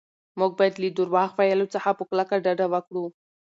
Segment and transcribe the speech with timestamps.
[0.39, 3.05] موږ باید له درواغ ویلو څخه په کلکه ډډه وکړو.